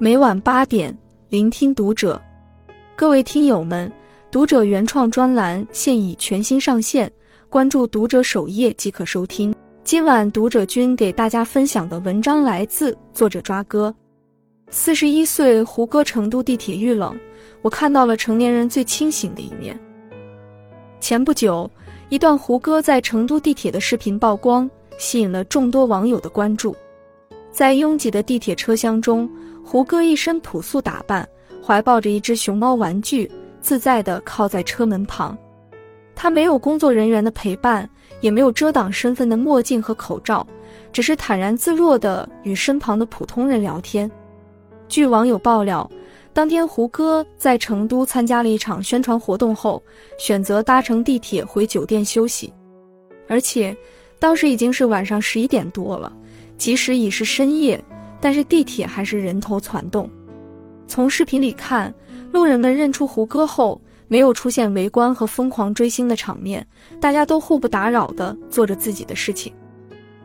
[0.00, 0.96] 每晚八点，
[1.28, 2.22] 聆听读者。
[2.94, 3.92] 各位听友们，
[4.30, 7.10] 读者原创专栏现已全新上线，
[7.48, 9.52] 关注读者首页即可收听。
[9.82, 13.92] 今晚读者君给大家分享的文章来自作者抓哥。
[14.70, 17.18] 四十一岁胡歌，成都地铁遇冷，
[17.60, 19.76] 我看到了成年人最清醒的一面。
[21.00, 21.68] 前不久，
[22.08, 26.76] 一段胡歌在成都地铁的视频曝光，吸引了众多网友的关注。
[27.58, 29.28] 在拥挤的地铁车厢中，
[29.64, 31.28] 胡歌一身朴素打扮，
[31.60, 33.28] 怀抱着一只熊猫玩具，
[33.60, 35.36] 自在地靠在车门旁。
[36.14, 37.90] 他没有工作人员的陪伴，
[38.20, 40.46] 也没有遮挡身份的墨镜和口罩，
[40.92, 44.08] 只是坦然自若地与身旁的普通人聊天。
[44.86, 45.90] 据网友爆料，
[46.32, 49.82] 当天胡歌在成都参加了一场宣传活动后，
[50.16, 52.54] 选择搭乘地铁回酒店休息，
[53.26, 53.76] 而且
[54.20, 56.12] 当时已经是晚上十一点多了，
[56.58, 57.82] 即使已是深夜。
[58.20, 60.10] 但是地铁还是人头攒动。
[60.88, 61.94] 从视频里看，
[62.32, 66.66] 路人们认出胡歌后，没有出现围观和疯狂追星的场面，
[67.00, 69.52] 大家都互不打扰地做着自己的事情。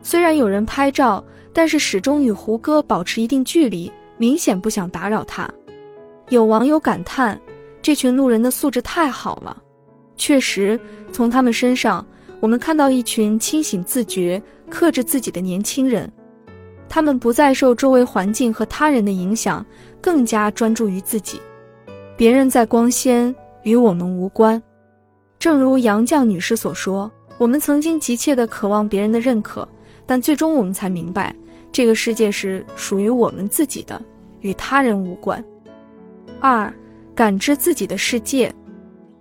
[0.02, 5.48] 虽然有人拍照，但是始终与胡歌保持一定距离，明显不想打扰他。
[6.30, 7.40] 有网友感叹
[7.80, 9.62] ：“这群路人的素质太好了。”
[10.16, 10.80] 确实，
[11.12, 12.04] 从他们身上，
[12.40, 16.10] 我们看到一群清醒自觉、克制自己的年轻人。
[16.94, 19.66] 他们不再受周围环境和他人的影响，
[20.00, 21.40] 更加专注于自己。
[22.16, 24.62] 别人在光鲜，与我们无关。
[25.36, 29.66] 正如杨绛女士所说：“我们曾经急切地渴望别人的认可，
[30.06, 31.34] 但最终我们才明白，
[31.72, 34.00] 这个世界是属于我们自己的，
[34.42, 35.44] 与他人无关。”
[36.38, 36.72] 二，
[37.12, 38.54] 感知自己的世界。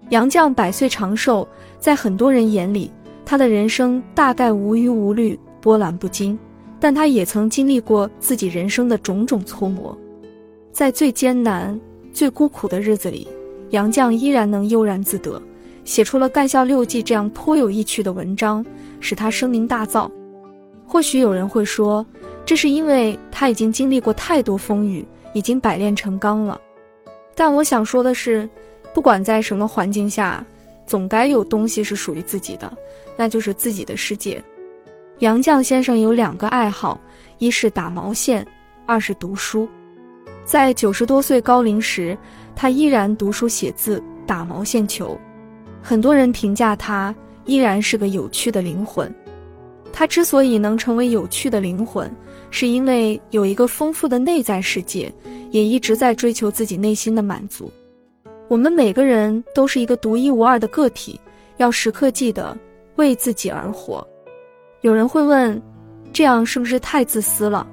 [0.09, 1.47] 杨绛百岁长寿，
[1.79, 2.91] 在很多人眼里，
[3.25, 6.37] 他的人生大概无忧无虑，波澜不惊。
[6.83, 9.97] 但他也曾经历过自己人生的种种挫磨，
[10.73, 11.79] 在最艰难、
[12.11, 13.25] 最孤苦的日子里，
[13.69, 15.41] 杨绛依然能悠然自得，
[15.85, 18.65] 写出了《干校六记》这样颇有意趣的文章，
[18.99, 20.11] 使他声名大噪。
[20.85, 22.05] 或许有人会说，
[22.45, 26.59] 这是因为他已经经历过太多风雨，已经百炼成钢了。
[27.33, 28.49] 但我想说的是，
[28.93, 30.45] 不管在什么环境下，
[30.85, 32.69] 总该有东西是属于自己的，
[33.15, 34.43] 那就是自己的世界。
[35.19, 36.99] 杨绛先生有两个爱好，
[37.37, 38.45] 一是打毛线，
[38.85, 39.69] 二是读书。
[40.43, 42.17] 在九十多岁高龄时，
[42.55, 45.17] 他依然读书写字、打毛线球。
[45.81, 47.15] 很多人评价他
[47.45, 49.13] 依然是个有趣的灵魂。
[49.93, 52.11] 他之所以能成为有趣的灵魂，
[52.49, 55.13] 是因为有一个丰富的内在世界，
[55.51, 57.71] 也一直在追求自己内心的满足。
[58.49, 61.19] 我们每个人都是一个独一无二的个体，
[61.57, 62.57] 要时刻记得
[62.95, 64.05] 为自己而活。
[64.83, 65.61] 有人会问，
[66.11, 67.65] 这样是不是太自私了？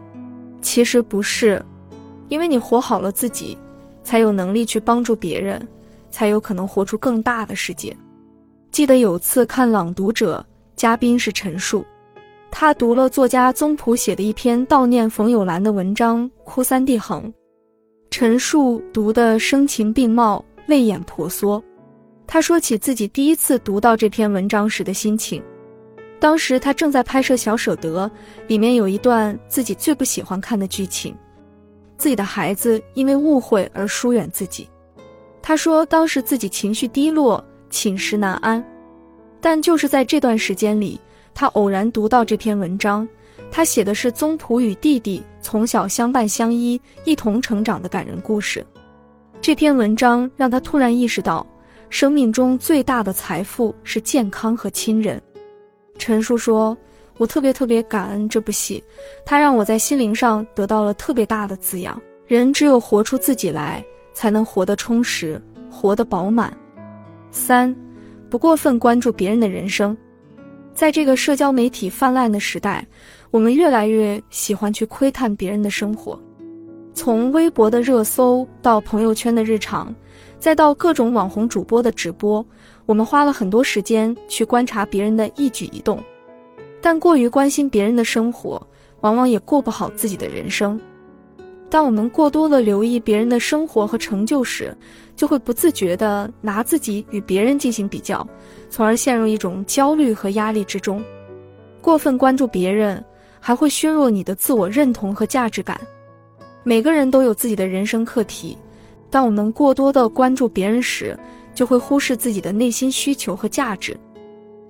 [0.62, 1.60] 其实不是，
[2.28, 3.58] 因为你活好了自己，
[4.04, 5.60] 才有能力去帮助别人，
[6.08, 7.94] 才有可能活出更大的世界。
[8.70, 10.38] 记得有次看《朗读者》，
[10.76, 11.84] 嘉宾是陈数，
[12.48, 17.32] 他读了作家宗璞写的一篇悼念冯友兰的文章，哭三地横。
[18.08, 21.60] 陈数读得声情并茂，泪眼婆娑。
[22.24, 25.42] 他说起自己第一次读到这篇文章时的心情。
[26.20, 28.06] 当时他正在拍摄《小舍得》，
[28.46, 31.16] 里面有一段自己最不喜欢看的剧情：
[31.96, 34.68] 自己的孩子因为误会而疏远自己。
[35.40, 38.62] 他说当时自己情绪低落，寝食难安。
[39.40, 41.00] 但就是在这段时间里，
[41.32, 43.08] 他偶然读到这篇文章，
[43.50, 48.62] 他写的是宗璞与弟弟从小相伴相依、一同成长的感人故事。
[49.40, 51.46] 这篇文章让他突然意识到，
[51.88, 55.18] 生命中最大的财富是健康和亲人。
[56.00, 56.74] 陈叔说
[57.18, 58.82] ：“我特别特别感恩这部戏，
[59.26, 62.00] 它让我在心灵上得到了特别大的滋养。
[62.26, 63.84] 人只有活出自己来，
[64.14, 65.40] 才能活得充实，
[65.70, 66.56] 活得饱满。
[67.30, 67.76] 三，
[68.30, 69.94] 不过分关注别人的人生。
[70.72, 72.86] 在这个社交媒体泛滥的时代，
[73.30, 76.18] 我们越来越喜欢去窥探别人的生活，
[76.94, 79.94] 从微博的热搜到朋友圈的日常，
[80.38, 82.44] 再到各种网红主播的直播。”
[82.90, 86.02] 我们花了很多时间去观察别人的一举一动，
[86.80, 88.60] 但过于关心别人的生活，
[89.02, 90.76] 往往也过不好自己的人生。
[91.70, 94.76] 当我们过多的留意别人的生活和成就时，
[95.14, 98.26] 就会不自觉地拿自己与别人进行比较，
[98.68, 101.00] 从而陷入一种焦虑和压力之中。
[101.80, 103.04] 过分关注别人，
[103.38, 105.80] 还会削弱你的自我认同和价值感。
[106.64, 108.58] 每个人都有自己的人生课题，
[109.10, 111.16] 当我们过多的关注别人时，
[111.54, 113.96] 就会忽视自己的内心需求和价值，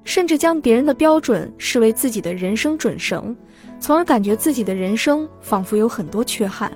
[0.04, 3.36] 甚至将别人的标准视为自己的人生准绳，
[3.78, 6.70] 从而感觉自己的人生仿佛有很多缺憾。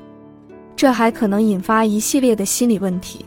[0.76, 3.24] 这还可能引发一系列的心理问题。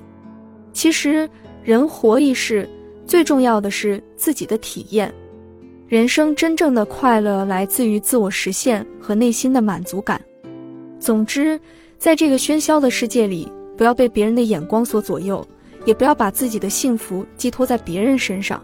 [0.73, 1.29] 其实，
[1.63, 2.69] 人活一世，
[3.05, 5.13] 最重要的是自己的体验。
[5.87, 10.21] 人生真正的快乐来自于自我实现和内心的满足感。
[10.99, 11.59] 总之，
[11.97, 15.47] 在这个喧嚣的世界里，不要被别人的眼光所左右，
[15.87, 18.61] 也不要把自己的幸福寄托在别人身上。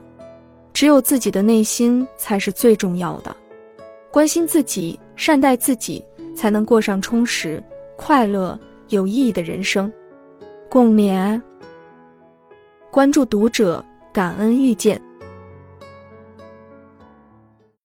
[0.74, 3.34] 只有自己的内心才是最重要的。
[4.12, 6.04] 关心自己，善待自己，
[6.36, 7.64] 才能过上充实、
[7.96, 8.60] 快乐、
[8.90, 9.90] 有意义的人生。
[10.70, 11.42] 共勉。
[12.92, 15.02] 关注读者，感恩遇见。